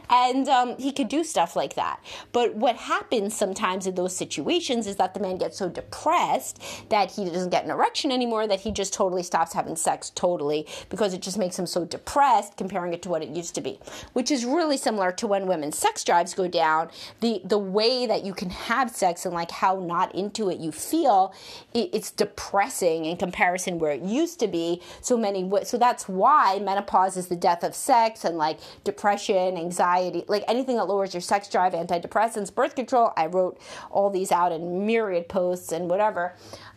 and 0.10 0.48
um, 0.48 0.76
he 0.78 0.90
could 0.90 1.08
do 1.08 1.22
stuff 1.22 1.54
like 1.54 1.74
that. 1.74 2.00
But 2.32 2.56
what 2.56 2.76
happens 2.76 3.36
sometimes 3.36 3.86
in 3.86 3.94
those 3.94 4.16
situations 4.16 4.86
is 4.86 4.96
that 4.96 5.14
the 5.14 5.20
man 5.20 5.38
gets 5.38 5.56
so 5.56 5.68
depressed 5.68 6.60
that 6.88 7.12
he 7.12 7.24
doesn't 7.24 7.50
get 7.50 7.64
an 7.64 7.70
erection 7.70 8.10
anymore, 8.10 8.46
that 8.46 8.60
he 8.60 8.72
just 8.72 8.92
totally 8.92 9.22
stops 9.22 9.52
having 9.52 9.76
sex 9.76 10.10
totally 10.10 10.66
because 10.90 11.14
it 11.14 11.22
just 11.22 11.38
makes 11.38 11.58
him 11.58 11.66
so 11.66 11.84
depressed 11.84 12.56
comparing 12.56 12.92
it 12.92 13.02
to 13.02 13.08
what 13.08 13.22
it 13.22 13.28
used 13.28 13.54
to 13.54 13.60
be, 13.60 13.78
which 14.12 14.30
is 14.30 14.44
really 14.44 14.76
similar 14.76 15.12
to 15.12 15.26
when 15.26 15.46
women's 15.46 15.78
sex 15.78 16.02
drives 16.02 16.34
go 16.34 16.48
down. 16.48 16.90
The 17.20 17.40
the 17.44 17.58
way 17.58 18.06
that 18.06 18.24
you 18.24 18.34
can 18.34 18.50
have 18.50 18.90
sex 18.90 19.24
and 19.24 19.34
like 19.34 19.50
how 19.50 19.78
not 19.78 20.14
into 20.14 20.50
it 20.50 20.58
you 20.58 20.72
feel, 20.72 21.32
it, 21.72 21.90
it's 21.92 22.10
depressing 22.10 23.04
in 23.04 23.16
comparison 23.16 23.78
where 23.78 23.92
it 23.92 24.02
used 24.02 24.40
to 24.40 24.48
be. 24.48 24.82
So 25.00 25.16
many 25.16 25.43
mean, 25.44 25.64
so 25.64 25.78
that's 25.78 26.08
why 26.08 26.58
menopause 26.60 27.16
is 27.16 27.28
the 27.28 27.36
death 27.36 27.62
of 27.62 27.74
sex 27.74 28.24
and 28.24 28.36
like 28.36 28.58
depression, 28.84 29.56
anxiety, 29.56 30.24
like 30.28 30.44
anything 30.48 30.76
that 30.76 30.84
lowers 30.84 31.14
your 31.14 31.20
sex 31.20 31.48
drive, 31.48 31.72
antidepressants, 31.72 32.54
birth 32.54 32.74
control. 32.74 33.12
I 33.16 33.26
wrote 33.26 33.58
all 33.90 34.10
these 34.10 34.32
out 34.32 34.52
in 34.52 34.86
myriad 34.86 35.28
posts 35.28 35.72
and 35.72 35.88
whatever. 35.88 36.34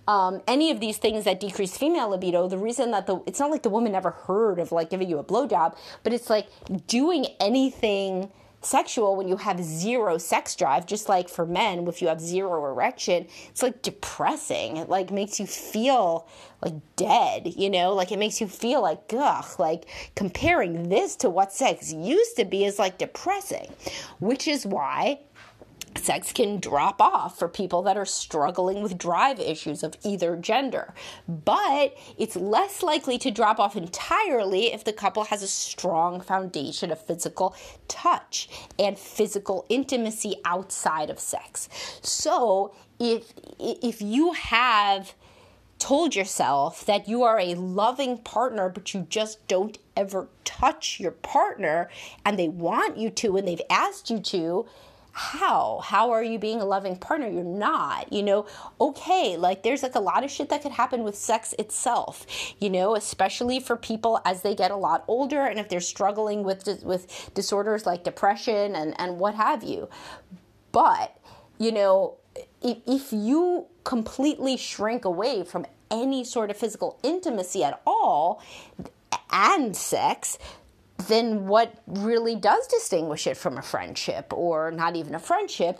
Um, 0.08 0.42
any 0.48 0.72
of 0.72 0.80
these 0.80 0.98
things 0.98 1.26
that 1.26 1.40
decrease 1.40 1.78
female 1.78 2.10
libido, 2.10 2.48
the 2.48 2.58
reason 2.58 2.92
that 2.92 3.08
the 3.08 3.22
it's 3.26 3.40
not 3.40 3.52
like 3.52 3.64
the 3.64 3.70
woman 3.70 3.92
never 3.92 4.12
heard 4.12 4.58
of 4.58 4.72
like 4.72 4.90
giving 4.90 5.10
you 5.10 5.20
a 5.20 5.24
blowjob, 5.24 5.76
but 6.04 6.14
it's 6.14 6.30
like 6.30 6.48
doing 6.88 7.26
anything 7.42 8.32
sexual 8.68 9.16
when 9.16 9.28
you 9.28 9.38
have 9.38 9.64
zero 9.64 10.18
sex 10.18 10.56
drive 10.56 10.86
just 10.86 11.08
like 11.08 11.30
for 11.30 11.46
men 11.46 11.88
if 11.88 12.02
you 12.02 12.08
have 12.08 12.20
zero 12.20 12.66
erection 12.70 13.26
it's 13.50 13.64
like 13.64 13.82
depressing. 13.82 14.78
It 14.78 14.90
like 14.90 15.12
makes 15.12 15.40
you 15.40 15.48
feel 15.48 16.28
like 16.62 16.76
dead 16.96 17.54
you 17.56 17.70
know? 17.70 17.94
Like 17.94 18.12
it 18.12 18.20
makes 18.20 18.42
you 18.42 18.48
feel 18.48 18.82
like 18.82 19.02
ugh 19.18 19.60
like 19.60 19.86
comparing 20.16 20.90
this 20.90 21.16
to 21.18 21.30
what 21.30 21.54
sex 21.54 21.94
used 21.94 22.36
to 22.38 22.46
be 22.46 22.66
is 22.66 22.78
like 22.78 22.98
depressing. 22.98 23.74
Which 24.20 24.48
is 24.48 24.66
why 24.66 25.20
sex 25.98 26.32
can 26.32 26.60
drop 26.60 27.02
off 27.02 27.38
for 27.38 27.48
people 27.48 27.82
that 27.84 27.98
are 27.98 28.06
struggling 28.06 28.82
with 28.82 28.98
drive 28.98 29.40
issues 29.40 29.84
of 29.84 29.96
either 30.04 30.36
gender. 30.36 30.94
But 31.28 31.98
it's 32.18 32.36
less 32.36 32.84
likely 32.84 33.18
to 33.20 33.32
drop 33.32 33.60
off 33.60 33.76
entirely 33.76 34.74
if 34.74 34.84
the 34.84 34.94
couple 34.94 35.26
has 35.26 35.44
a 35.44 35.48
strong 35.48 36.22
foundation 36.22 36.92
of 36.92 37.02
physical 37.02 37.56
touch 37.88 38.50
and 38.80 38.98
physical 38.98 39.66
intimacy 39.70 40.36
outside 40.46 41.10
of 41.10 41.20
sex. 41.20 41.70
So 42.02 42.74
if 43.00 43.34
if 43.60 44.02
you 44.02 44.34
have 44.34 45.14
told 45.80 46.16
yourself 46.16 46.86
that 46.86 47.08
you 47.08 47.24
are 47.24 47.40
a 47.40 47.54
loving 47.54 48.18
partner, 48.18 48.70
but 48.70 48.94
you 48.94 49.06
just 49.10 49.48
don't 49.48 49.78
ever 49.96 50.28
touch 50.44 51.00
your 51.00 51.12
partner 51.12 51.90
and 52.26 52.38
they 52.38 52.48
want 52.48 52.98
you 52.98 53.10
to 53.12 53.38
and 53.38 53.48
they've 53.48 53.62
asked 53.70 54.10
you 54.10 54.20
to, 54.20 54.66
how? 55.18 55.82
How 55.84 56.12
are 56.12 56.24
you 56.24 56.38
being 56.38 56.62
a 56.62 56.66
loving 56.66 56.96
partner? 56.96 57.28
You're 57.28 57.44
not 57.44 58.14
you 58.14 58.22
know? 58.22 58.46
Okay 58.80 59.36
like 59.36 59.64
there's 59.64 59.82
like 59.82 59.96
a 59.96 60.00
lot 60.00 60.24
of 60.24 60.30
shit 60.30 60.50
that 60.50 60.62
could 60.62 60.72
happen 60.72 61.04
with 61.04 61.16
sex 61.16 61.56
itself 61.58 62.26
you 62.60 62.70
know? 62.70 62.96
Especially 62.96 63.60
for 63.60 63.76
people 63.76 64.22
as 64.26 64.44
they 64.44 64.54
get 64.54 64.70
a 64.70 64.76
lot 64.76 65.04
older 65.08 65.42
and 65.42 65.60
if 65.60 65.70
they're 65.70 65.80
struggling 65.80 66.44
with 66.44 66.84
with 66.84 67.32
disorders 67.34 67.86
like 67.88 68.04
depression 68.04 68.76
and 68.76 68.94
and 69.00 69.18
what 69.18 69.34
have 69.34 69.64
you. 69.64 69.90
But 70.72 71.18
you 71.58 71.72
know 71.72 72.18
if, 72.62 72.78
if 72.86 73.12
you 73.12 73.66
completely 73.84 74.56
shrink 74.56 75.04
away 75.04 75.44
from 75.44 75.66
any 75.90 76.24
sort 76.24 76.52
of 76.52 76.58
physical 76.58 77.00
intimacy 77.02 77.64
at 77.64 77.82
all 77.88 78.42
and 79.32 79.76
sex 79.76 80.38
then 81.08 81.48
what 81.48 81.76
really 81.86 82.36
does 82.36 82.66
distinguish 82.68 83.28
it 83.28 83.38
from 83.38 83.58
a 83.58 83.62
friendship 83.62 84.34
or 84.34 84.72
not 84.72 84.96
even 84.96 85.16
a 85.16 85.20
friendship 85.20 85.80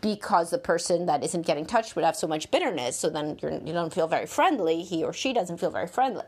because 0.00 0.50
the 0.50 0.58
person 0.58 1.06
that 1.06 1.24
isn't 1.24 1.46
getting 1.46 1.66
touched 1.66 1.96
would 1.96 2.04
have 2.04 2.14
so 2.14 2.26
much 2.26 2.50
bitterness 2.50 2.96
so 2.96 3.08
then 3.08 3.38
you're, 3.40 3.52
you 3.52 3.58
do 3.60 3.72
not 3.72 3.92
feel 3.92 4.06
very 4.06 4.26
friendly 4.26 4.82
he 4.82 5.02
or 5.02 5.12
she 5.12 5.32
doesn't 5.32 5.58
feel 5.58 5.70
very 5.70 5.88
friendly 5.88 6.24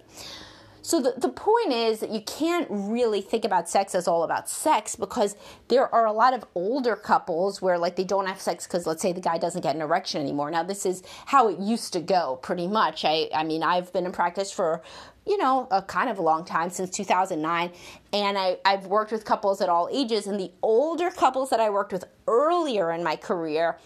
so 0.82 1.00
the, 1.00 1.14
the 1.16 1.28
point 1.28 1.72
is 1.72 2.00
that 2.00 2.10
you 2.10 2.22
can't 2.22 2.66
really 2.70 3.20
think 3.20 3.44
about 3.44 3.68
sex 3.68 3.94
as 3.94 4.08
all 4.08 4.22
about 4.22 4.48
sex 4.48 4.96
because 4.96 5.36
there 5.68 5.92
are 5.94 6.06
a 6.06 6.12
lot 6.12 6.32
of 6.32 6.44
older 6.54 6.96
couples 6.96 7.60
where 7.60 7.78
like 7.78 7.96
they 7.96 8.04
don't 8.04 8.26
have 8.26 8.40
sex 8.40 8.66
because 8.66 8.86
let's 8.86 9.02
say 9.02 9.12
the 9.12 9.20
guy 9.20 9.36
doesn't 9.38 9.60
get 9.60 9.74
an 9.74 9.82
erection 9.82 10.20
anymore. 10.20 10.50
Now 10.50 10.62
this 10.62 10.86
is 10.86 11.02
how 11.26 11.48
it 11.48 11.58
used 11.58 11.92
to 11.92 12.00
go 12.00 12.38
pretty 12.42 12.66
much. 12.66 13.04
I 13.04 13.28
I 13.34 13.44
mean 13.44 13.62
I've 13.62 13.92
been 13.92 14.06
in 14.06 14.12
practice 14.12 14.50
for 14.50 14.82
you 15.30 15.38
know, 15.38 15.68
a 15.70 15.80
kind 15.80 16.10
of 16.10 16.18
a 16.18 16.22
long 16.22 16.44
time 16.44 16.70
since 16.70 16.90
2009. 16.90 17.70
And 18.12 18.36
I, 18.36 18.58
I've 18.64 18.86
worked 18.86 19.12
with 19.12 19.24
couples 19.24 19.60
at 19.60 19.68
all 19.68 19.88
ages. 19.92 20.26
And 20.26 20.40
the 20.40 20.50
older 20.60 21.08
couples 21.08 21.50
that 21.50 21.60
I 21.60 21.70
worked 21.70 21.92
with 21.92 22.04
earlier 22.26 22.90
in 22.90 23.04
my 23.04 23.14
career, 23.14 23.78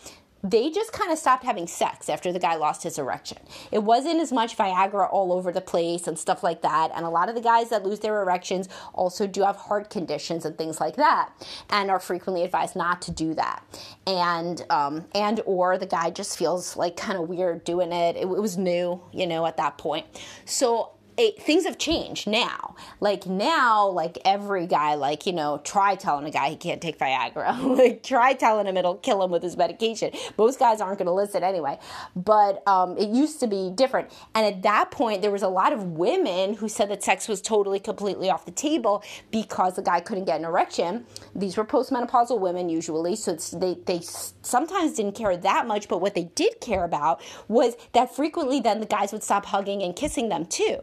they 0.42 0.70
just 0.70 0.94
kind 0.94 1.12
of 1.12 1.18
stopped 1.18 1.44
having 1.44 1.66
sex 1.66 2.08
after 2.08 2.32
the 2.32 2.38
guy 2.38 2.54
lost 2.54 2.82
his 2.82 2.98
erection. 2.98 3.36
It 3.70 3.80
wasn't 3.80 4.20
as 4.20 4.32
much 4.32 4.56
Viagra 4.56 5.06
all 5.12 5.34
over 5.34 5.52
the 5.52 5.60
place 5.60 6.06
and 6.06 6.18
stuff 6.18 6.42
like 6.42 6.62
that. 6.62 6.92
And 6.94 7.04
a 7.04 7.10
lot 7.10 7.28
of 7.28 7.34
the 7.34 7.42
guys 7.42 7.68
that 7.68 7.84
lose 7.84 8.00
their 8.00 8.22
erections 8.22 8.70
also 8.94 9.26
do 9.26 9.42
have 9.42 9.56
heart 9.56 9.90
conditions 9.90 10.46
and 10.46 10.56
things 10.56 10.80
like 10.80 10.96
that, 10.96 11.30
and 11.68 11.90
are 11.90 12.00
frequently 12.00 12.42
advised 12.42 12.74
not 12.74 13.02
to 13.02 13.10
do 13.10 13.34
that. 13.34 13.62
And 14.06 14.64
um, 14.70 15.04
and 15.14 15.42
or 15.44 15.76
the 15.76 15.86
guy 15.86 16.08
just 16.08 16.38
feels 16.38 16.74
like 16.74 16.96
kind 16.96 17.18
of 17.18 17.28
weird 17.28 17.64
doing 17.64 17.92
it. 17.92 18.16
it. 18.16 18.22
It 18.22 18.28
was 18.28 18.56
new, 18.56 19.02
you 19.12 19.26
know, 19.26 19.44
at 19.44 19.58
that 19.58 19.76
point. 19.76 20.06
So 20.46 20.94
it, 21.16 21.40
things 21.42 21.64
have 21.64 21.78
changed 21.78 22.26
now. 22.26 22.74
Like 23.00 23.26
now, 23.26 23.88
like 23.88 24.18
every 24.24 24.66
guy, 24.66 24.94
like 24.94 25.26
you 25.26 25.32
know, 25.32 25.60
try 25.64 25.94
telling 25.94 26.26
a 26.26 26.30
guy 26.30 26.50
he 26.50 26.56
can't 26.56 26.80
take 26.80 26.98
Viagra. 26.98 27.62
like 27.78 28.02
try 28.02 28.34
telling 28.34 28.66
him 28.66 28.76
it'll 28.76 28.96
kill 28.96 29.22
him 29.22 29.30
with 29.30 29.42
his 29.42 29.56
medication. 29.56 30.10
Most 30.36 30.58
guys 30.58 30.80
aren't 30.80 30.98
going 30.98 31.06
to 31.06 31.12
listen 31.12 31.42
anyway. 31.42 31.78
But 32.16 32.66
um, 32.66 32.96
it 32.96 33.08
used 33.08 33.40
to 33.40 33.46
be 33.46 33.70
different. 33.74 34.10
And 34.34 34.46
at 34.46 34.62
that 34.62 34.90
point, 34.90 35.22
there 35.22 35.30
was 35.30 35.42
a 35.42 35.48
lot 35.48 35.72
of 35.72 35.92
women 35.92 36.54
who 36.54 36.68
said 36.68 36.90
that 36.90 37.02
sex 37.02 37.28
was 37.28 37.40
totally, 37.40 37.80
completely 37.80 38.30
off 38.30 38.44
the 38.44 38.50
table 38.50 39.02
because 39.30 39.76
the 39.76 39.82
guy 39.82 40.00
couldn't 40.00 40.24
get 40.24 40.38
an 40.38 40.44
erection. 40.44 41.06
These 41.34 41.56
were 41.56 41.64
postmenopausal 41.64 42.38
women 42.40 42.68
usually, 42.68 43.16
so 43.16 43.34
they 43.34 43.76
they 43.86 44.00
sometimes 44.00 44.94
didn't 44.94 45.14
care 45.14 45.36
that 45.36 45.66
much. 45.66 45.88
But 45.88 46.00
what 46.00 46.14
they 46.14 46.24
did 46.34 46.60
care 46.60 46.84
about 46.84 47.20
was 47.48 47.76
that 47.92 48.14
frequently 48.14 48.60
then 48.60 48.80
the 48.80 48.86
guys 48.86 49.12
would 49.12 49.22
stop 49.22 49.46
hugging 49.46 49.82
and 49.82 49.94
kissing 49.94 50.28
them 50.28 50.46
too. 50.46 50.78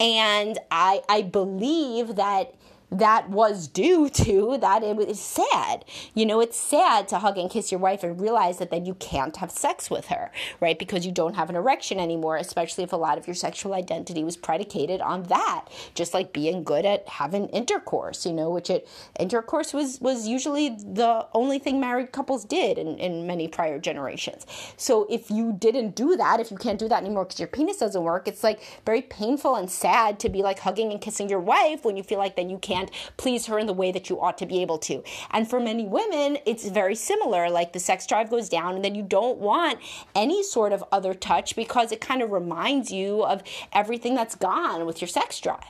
And 0.00 0.58
I, 0.70 1.02
I 1.08 1.22
believe 1.22 2.16
that 2.16 2.54
that 2.92 3.30
was 3.30 3.66
due 3.68 4.08
to 4.22 4.58
that 4.58 4.82
it 4.82 4.96
was 4.96 5.20
sad. 5.20 5.84
You 6.14 6.26
know, 6.26 6.40
it's 6.40 6.56
sad 6.56 7.08
to 7.08 7.18
hug 7.18 7.38
and 7.38 7.50
kiss 7.50 7.72
your 7.72 7.80
wife 7.80 8.02
and 8.02 8.20
realize 8.20 8.58
that 8.58 8.70
then 8.70 8.84
you 8.84 8.94
can't 8.94 9.36
have 9.36 9.50
sex 9.50 9.90
with 9.90 10.06
her, 10.06 10.30
right? 10.60 10.78
Because 10.78 11.06
you 11.06 11.12
don't 11.12 11.34
have 11.34 11.50
an 11.50 11.56
erection 11.56 11.98
anymore, 11.98 12.36
especially 12.36 12.84
if 12.84 12.92
a 12.92 12.96
lot 12.96 13.18
of 13.18 13.26
your 13.26 13.34
sexual 13.34 13.74
identity 13.74 14.22
was 14.22 14.36
predicated 14.36 15.00
on 15.00 15.24
that. 15.24 15.66
Just 15.94 16.14
like 16.14 16.32
being 16.32 16.62
good 16.62 16.84
at 16.84 17.08
having 17.08 17.48
intercourse, 17.48 18.26
you 18.26 18.32
know, 18.32 18.50
which 18.50 18.70
it 18.70 18.88
intercourse 19.18 19.72
was 19.72 20.00
was 20.00 20.28
usually 20.28 20.70
the 20.70 21.26
only 21.34 21.58
thing 21.58 21.80
married 21.80 22.12
couples 22.12 22.44
did 22.44 22.78
in, 22.78 22.98
in 22.98 23.26
many 23.26 23.48
prior 23.48 23.78
generations. 23.78 24.46
So 24.76 25.06
if 25.08 25.30
you 25.30 25.52
didn't 25.52 25.94
do 25.94 26.16
that, 26.16 26.40
if 26.40 26.50
you 26.50 26.56
can't 26.56 26.78
do 26.78 26.88
that 26.88 27.02
anymore 27.02 27.24
because 27.24 27.40
your 27.40 27.48
penis 27.48 27.78
doesn't 27.78 28.02
work, 28.02 28.28
it's 28.28 28.44
like 28.44 28.60
very 28.84 29.02
painful 29.02 29.56
and 29.56 29.70
sad 29.70 30.18
to 30.20 30.28
be 30.28 30.42
like 30.42 30.58
hugging 30.58 30.90
and 30.92 31.00
kissing 31.00 31.28
your 31.28 31.40
wife 31.40 31.84
when 31.84 31.96
you 31.96 32.02
feel 32.02 32.18
like 32.18 32.36
then 32.36 32.50
you 32.50 32.58
can't 32.58 32.81
please 33.16 33.46
her 33.46 33.58
in 33.58 33.66
the 33.66 33.72
way 33.72 33.92
that 33.92 34.08
you 34.10 34.20
ought 34.20 34.38
to 34.38 34.46
be 34.46 34.60
able 34.62 34.78
to. 34.78 35.02
And 35.30 35.48
for 35.48 35.60
many 35.60 35.86
women, 35.86 36.38
it's 36.46 36.68
very 36.68 36.94
similar. 36.94 37.50
Like 37.50 37.72
the 37.72 37.80
sex 37.80 38.06
drive 38.06 38.30
goes 38.30 38.48
down, 38.48 38.74
and 38.74 38.84
then 38.84 38.94
you 38.94 39.02
don't 39.02 39.38
want 39.38 39.78
any 40.14 40.42
sort 40.42 40.72
of 40.72 40.84
other 40.92 41.14
touch 41.14 41.56
because 41.56 41.92
it 41.92 42.00
kind 42.00 42.22
of 42.22 42.30
reminds 42.30 42.90
you 42.90 43.24
of 43.24 43.42
everything 43.72 44.14
that's 44.14 44.34
gone 44.34 44.86
with 44.86 45.00
your 45.00 45.08
sex 45.08 45.40
drive. 45.40 45.64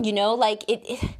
You 0.00 0.12
know, 0.12 0.34
like 0.34 0.64
it, 0.68 0.82
it 0.84 1.10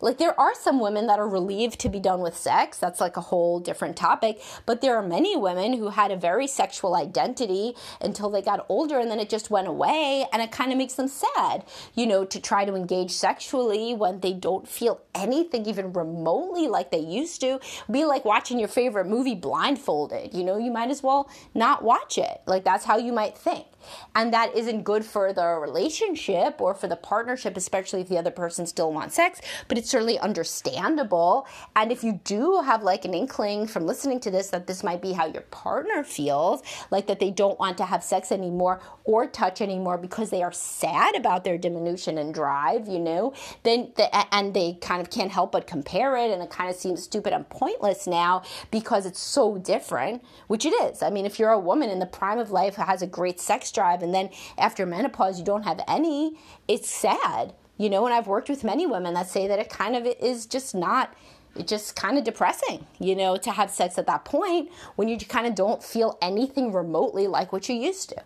like 0.00 0.18
there 0.18 0.38
are 0.38 0.54
some 0.54 0.80
women 0.80 1.06
that 1.06 1.18
are 1.18 1.28
relieved 1.28 1.78
to 1.80 1.88
be 1.88 2.00
done 2.00 2.20
with 2.20 2.36
sex. 2.36 2.78
That's 2.78 3.00
like 3.00 3.16
a 3.16 3.22
whole 3.22 3.60
different 3.60 3.96
topic. 3.96 4.40
But 4.66 4.80
there 4.80 4.96
are 4.96 5.02
many 5.02 5.36
women 5.36 5.72
who 5.74 5.88
had 5.90 6.10
a 6.10 6.16
very 6.16 6.46
sexual 6.46 6.94
identity 6.94 7.74
until 8.00 8.30
they 8.30 8.42
got 8.42 8.64
older 8.68 8.98
and 8.98 9.10
then 9.10 9.20
it 9.20 9.28
just 9.28 9.50
went 9.50 9.68
away. 9.68 10.26
And 10.32 10.42
it 10.42 10.52
kind 10.52 10.72
of 10.72 10.78
makes 10.78 10.94
them 10.94 11.08
sad, 11.08 11.64
you 11.94 12.06
know, 12.06 12.24
to 12.24 12.40
try 12.40 12.64
to 12.64 12.74
engage 12.74 13.10
sexually 13.10 13.94
when 13.94 14.20
they 14.20 14.32
don't 14.32 14.68
feel 14.68 15.00
anything 15.14 15.66
even 15.66 15.92
remotely 15.92 16.68
like 16.68 16.90
they 16.90 16.98
used 16.98 17.40
to. 17.40 17.60
Be 17.90 18.04
like 18.04 18.24
watching 18.24 18.58
your 18.58 18.68
favorite 18.68 19.06
movie 19.06 19.34
blindfolded. 19.34 20.34
You 20.34 20.44
know, 20.44 20.58
you 20.58 20.70
might 20.70 20.90
as 20.90 21.02
well 21.02 21.28
not 21.54 21.82
watch 21.82 22.18
it. 22.18 22.42
Like 22.46 22.64
that's 22.64 22.84
how 22.84 22.98
you 22.98 23.12
might 23.12 23.36
think 23.36 23.66
and 24.14 24.32
that 24.32 24.54
isn't 24.56 24.82
good 24.82 25.04
for 25.04 25.32
the 25.32 25.46
relationship 25.46 26.60
or 26.60 26.74
for 26.74 26.88
the 26.88 26.96
partnership, 26.96 27.56
especially 27.56 28.00
if 28.00 28.08
the 28.08 28.18
other 28.18 28.30
person 28.30 28.66
still 28.66 28.92
wants 28.92 29.14
sex. 29.16 29.40
But 29.68 29.78
it's 29.78 29.90
certainly 29.90 30.18
understandable. 30.18 31.46
And 31.76 31.92
if 31.92 32.02
you 32.04 32.20
do 32.24 32.60
have 32.62 32.82
like 32.82 33.04
an 33.04 33.14
inkling 33.14 33.66
from 33.66 33.86
listening 33.86 34.20
to 34.20 34.30
this 34.30 34.48
that 34.48 34.66
this 34.66 34.82
might 34.82 35.02
be 35.02 35.12
how 35.12 35.26
your 35.26 35.42
partner 35.42 36.04
feels, 36.04 36.62
like 36.90 37.06
that 37.06 37.20
they 37.20 37.30
don't 37.30 37.58
want 37.58 37.78
to 37.78 37.84
have 37.84 38.02
sex 38.02 38.32
anymore 38.32 38.80
or 39.04 39.26
touch 39.26 39.60
anymore 39.60 39.96
because 39.98 40.30
they 40.30 40.42
are 40.42 40.52
sad 40.52 41.16
about 41.16 41.44
their 41.44 41.56
diminution 41.56 42.18
in 42.18 42.32
drive, 42.32 42.86
you 42.86 42.98
know, 42.98 43.32
then 43.62 43.90
the, 43.96 44.34
and 44.34 44.54
they 44.54 44.74
kind 44.80 45.00
of 45.00 45.10
can't 45.10 45.30
help 45.30 45.52
but 45.52 45.66
compare 45.66 46.16
it, 46.16 46.30
and 46.30 46.42
it 46.42 46.50
kind 46.50 46.68
of 46.68 46.76
seems 46.76 47.02
stupid 47.02 47.32
and 47.32 47.48
pointless 47.48 48.06
now 48.06 48.42
because 48.70 49.06
it's 49.06 49.20
so 49.20 49.56
different, 49.58 50.22
which 50.46 50.66
it 50.66 50.70
is. 50.70 51.02
I 51.02 51.10
mean, 51.10 51.24
if 51.24 51.38
you're 51.38 51.52
a 51.52 51.58
woman 51.58 51.90
in 51.90 51.98
the 51.98 52.06
prime 52.06 52.38
of 52.38 52.50
life 52.50 52.76
who 52.76 52.82
has 52.82 53.02
a 53.02 53.06
great 53.06 53.40
sex 53.40 53.70
drive 53.78 54.02
and 54.02 54.12
then 54.12 54.30
after 54.58 54.84
menopause 54.84 55.38
you 55.38 55.44
don't 55.44 55.62
have 55.62 55.80
any, 55.86 56.36
it's 56.66 56.90
sad. 56.90 57.54
You 57.76 57.88
know, 57.88 58.06
and 58.06 58.14
I've 58.14 58.26
worked 58.26 58.48
with 58.48 58.64
many 58.64 58.86
women 58.86 59.14
that 59.14 59.28
say 59.28 59.46
that 59.46 59.60
it 59.60 59.68
kind 59.68 59.94
of 59.94 60.04
is 60.04 60.46
just 60.46 60.74
not 60.74 61.14
just 61.66 61.96
kind 61.96 62.18
of 62.18 62.24
depressing, 62.24 62.86
you 62.98 63.14
know, 63.16 63.36
to 63.36 63.50
have 63.50 63.70
sex 63.70 63.98
at 63.98 64.06
that 64.06 64.24
point 64.24 64.70
when 64.96 65.08
you 65.08 65.18
kind 65.18 65.46
of 65.46 65.54
don't 65.54 65.82
feel 65.82 66.18
anything 66.22 66.72
remotely 66.72 67.26
like 67.26 67.52
what 67.52 67.68
you 67.68 67.74
used 67.74 68.10
to. 68.10 68.22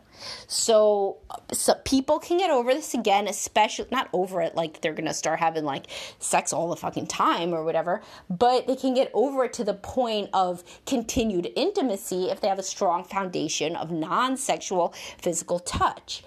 So, 0.46 1.16
so 1.52 1.74
people 1.84 2.18
can 2.18 2.38
get 2.38 2.50
over 2.50 2.72
this 2.72 2.94
again, 2.94 3.26
especially 3.28 3.86
not 3.90 4.08
over 4.12 4.40
it 4.40 4.54
like 4.54 4.80
they're 4.80 4.92
gonna 4.92 5.14
start 5.14 5.40
having 5.40 5.64
like 5.64 5.86
sex 6.18 6.52
all 6.52 6.68
the 6.68 6.76
fucking 6.76 7.06
time 7.06 7.52
or 7.52 7.64
whatever, 7.64 8.02
but 8.30 8.66
they 8.66 8.76
can 8.76 8.94
get 8.94 9.10
over 9.14 9.44
it 9.44 9.52
to 9.54 9.64
the 9.64 9.74
point 9.74 10.30
of 10.32 10.62
continued 10.86 11.50
intimacy 11.56 12.30
if 12.30 12.40
they 12.40 12.48
have 12.48 12.58
a 12.58 12.62
strong 12.62 13.04
foundation 13.04 13.76
of 13.76 13.90
non 13.90 14.36
sexual 14.36 14.94
physical 15.18 15.58
touch 15.58 16.22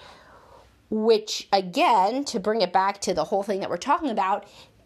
which 0.90 1.48
again 1.52 2.24
to 2.24 2.40
bring 2.40 2.62
it 2.62 2.72
back 2.72 3.02
to 3.02 3.14
the 3.14 3.24
whole 3.24 3.44
thing 3.44 3.60
that 3.60 3.70
we're 3.70 3.78
talking 3.78 4.10
about 4.10 4.46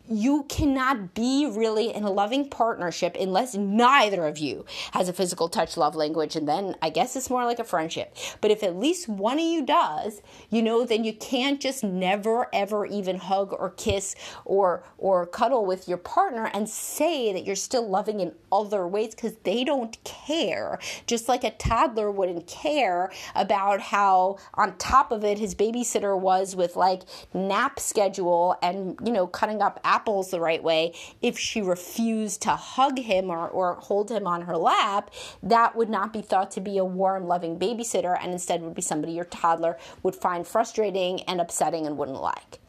you 0.09 0.43
cannot 0.49 1.13
be 1.13 1.45
really 1.45 1.93
in 1.93 2.03
a 2.03 2.11
loving 2.11 2.49
partnership 2.49 3.15
unless 3.19 3.55
neither 3.55 4.25
of 4.25 4.37
you 4.37 4.65
has 4.93 5.07
a 5.07 5.13
physical 5.13 5.47
touch 5.47 5.77
love 5.77 5.95
language 5.95 6.35
and 6.35 6.47
then 6.47 6.75
i 6.81 6.89
guess 6.89 7.15
it's 7.15 7.29
more 7.29 7.45
like 7.45 7.59
a 7.59 7.63
friendship. 7.63 8.15
But 8.41 8.51
if 8.51 8.63
at 8.63 8.75
least 8.75 9.07
one 9.07 9.37
of 9.37 9.45
you 9.45 9.65
does 9.65 10.21
you 10.49 10.61
know 10.61 10.85
then 10.85 11.03
you 11.03 11.13
can't 11.13 11.61
just 11.61 11.83
never 11.83 12.47
ever 12.53 12.85
even 12.85 13.17
hug 13.17 13.53
or 13.53 13.69
kiss 13.71 14.15
or 14.45 14.83
or 14.97 15.25
cuddle 15.25 15.65
with 15.65 15.87
your 15.87 15.97
partner 15.97 16.49
and 16.53 16.67
say 16.67 17.31
that 17.33 17.45
you're 17.45 17.55
still 17.55 17.87
loving 17.87 18.19
in 18.19 18.33
other 18.51 18.87
ways 18.87 19.13
because 19.13 19.35
they 19.43 19.63
don't 19.63 20.01
care. 20.03 20.79
Just 21.05 21.29
like 21.29 21.43
a 21.43 21.51
toddler 21.51 22.09
wouldn't 22.11 22.47
care 22.47 23.11
about 23.35 23.79
how 23.79 24.37
on 24.55 24.77
top 24.77 25.11
of 25.11 25.23
it 25.23 25.37
his 25.37 25.53
babysitter 25.55 26.19
was 26.19 26.55
with 26.55 26.75
like 26.75 27.03
nap 27.33 27.79
schedule 27.79 28.57
and 28.61 28.97
you 29.05 29.11
know 29.11 29.27
cutting 29.27 29.61
up 29.61 29.79
apples 29.83 29.98
apples 29.99 30.31
the 30.31 30.39
right 30.39 30.63
way, 30.63 30.93
if 31.21 31.37
she 31.37 31.61
refused 31.61 32.41
to 32.41 32.51
hug 32.51 32.99
him 32.99 33.29
or, 33.29 33.47
or 33.49 33.75
hold 33.75 34.09
him 34.09 34.25
on 34.25 34.43
her 34.43 34.55
lap, 34.55 35.11
that 35.43 35.75
would 35.75 35.89
not 35.89 36.13
be 36.13 36.21
thought 36.21 36.51
to 36.51 36.61
be 36.61 36.77
a 36.77 36.85
warm, 36.85 37.27
loving 37.27 37.59
babysitter 37.59 38.17
and 38.21 38.31
instead 38.31 38.61
would 38.61 38.73
be 38.73 38.81
somebody 38.81 39.13
your 39.13 39.25
toddler 39.25 39.77
would 40.03 40.15
find 40.15 40.47
frustrating 40.47 41.21
and 41.23 41.41
upsetting 41.41 41.85
and 41.85 41.97
wouldn't 41.97 42.21
like. 42.21 42.59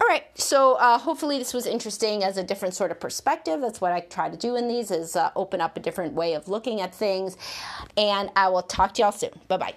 All 0.00 0.08
right, 0.08 0.24
so 0.34 0.74
uh, 0.74 0.98
hopefully 0.98 1.38
this 1.38 1.54
was 1.54 1.66
interesting 1.66 2.24
as 2.24 2.36
a 2.36 2.42
different 2.42 2.74
sort 2.74 2.90
of 2.90 2.98
perspective. 2.98 3.60
That's 3.60 3.80
what 3.80 3.92
I 3.92 4.00
try 4.00 4.28
to 4.28 4.36
do 4.36 4.56
in 4.56 4.66
these 4.68 4.90
is 4.90 5.16
uh, 5.16 5.30
open 5.36 5.60
up 5.60 5.76
a 5.76 5.80
different 5.80 6.14
way 6.14 6.34
of 6.34 6.48
looking 6.48 6.80
at 6.80 6.94
things. 6.94 7.36
And 7.96 8.30
I 8.34 8.48
will 8.48 8.62
talk 8.62 8.94
to 8.94 9.02
y'all 9.02 9.12
soon. 9.12 9.30
Bye 9.48 9.56
bye. 9.58 9.74